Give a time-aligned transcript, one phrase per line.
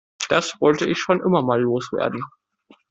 [0.29, 2.23] Das wollte ich schon immer mal loswerden.